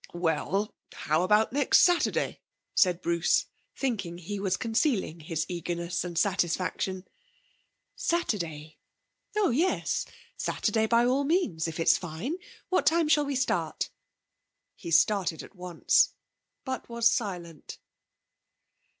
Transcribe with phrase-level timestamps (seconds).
[0.15, 2.41] 'Well, how about next Saturday?'
[2.73, 7.07] said Bruce, thinking he was concealing his eagerness and satisfaction.
[7.95, 8.79] 'Saturday?
[9.37, 10.05] Oh yes,
[10.37, 10.57] certainly.
[10.59, 12.33] Saturday, by all means, if it's fine.
[12.69, 13.91] What time shall we start?'
[14.75, 16.15] He started at once,
[16.65, 17.77] but was silent.